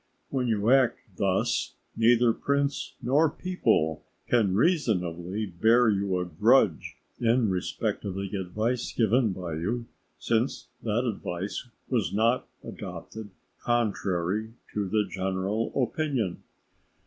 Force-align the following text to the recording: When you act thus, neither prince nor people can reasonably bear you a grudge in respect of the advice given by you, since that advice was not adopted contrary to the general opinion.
When 0.31 0.47
you 0.47 0.71
act 0.71 0.97
thus, 1.17 1.75
neither 1.95 2.33
prince 2.33 2.95
nor 3.03 3.29
people 3.29 4.03
can 4.27 4.55
reasonably 4.55 5.45
bear 5.45 5.89
you 5.89 6.17
a 6.17 6.25
grudge 6.25 6.95
in 7.19 7.49
respect 7.49 8.03
of 8.03 8.15
the 8.15 8.35
advice 8.35 8.91
given 8.93 9.31
by 9.31 9.57
you, 9.57 9.85
since 10.17 10.69
that 10.81 11.03
advice 11.05 11.67
was 11.87 12.15
not 12.15 12.47
adopted 12.63 13.29
contrary 13.59 14.53
to 14.73 14.89
the 14.89 15.05
general 15.07 15.71
opinion. 15.75 16.41